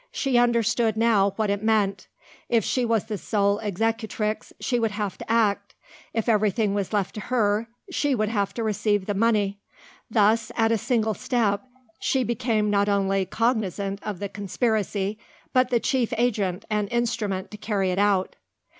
[0.11, 2.07] She understood, now, what it meant.
[2.49, 5.75] If she was the sole executrix she would have to act.
[6.11, 9.59] If everything was left to her she would have to receive the money.
[10.09, 11.61] Thus, at a single step,
[11.99, 15.19] she became not only cognisant of the conspiracy,
[15.53, 18.37] but the chief agent and instrument to carry it out.